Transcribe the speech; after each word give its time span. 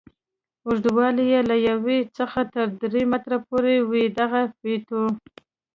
اوږدوالی 0.65 1.23
یې 1.31 1.39
له 1.49 1.55
یوه 1.69 1.97
څخه 2.17 2.39
تر 2.53 2.67
درې 2.81 3.01
متره 3.11 3.37
پورې 3.47 3.75
وي 3.89 4.05
دغه 4.19 4.41
فیتو. 4.57 5.03